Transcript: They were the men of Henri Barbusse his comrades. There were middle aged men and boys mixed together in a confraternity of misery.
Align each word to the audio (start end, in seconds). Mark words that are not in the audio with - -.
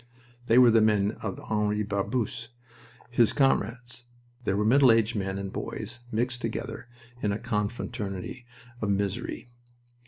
They 0.47 0.57
were 0.57 0.71
the 0.71 0.81
men 0.81 1.11
of 1.21 1.39
Henri 1.39 1.83
Barbusse 1.83 2.49
his 3.11 3.33
comrades. 3.33 4.05
There 4.45 4.57
were 4.57 4.65
middle 4.65 4.91
aged 4.91 5.15
men 5.15 5.37
and 5.37 5.53
boys 5.53 5.99
mixed 6.11 6.41
together 6.41 6.87
in 7.21 7.31
a 7.31 7.37
confraternity 7.37 8.47
of 8.81 8.89
misery. 8.89 9.51